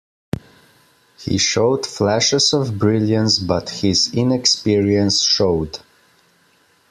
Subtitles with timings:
[1.19, 5.77] He showed flashes of brilliance, but his inexperience showed.